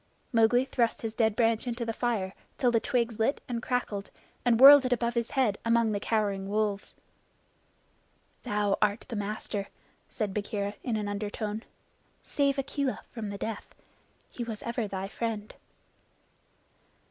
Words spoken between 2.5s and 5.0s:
till the twigs lit and crackled, and whirled it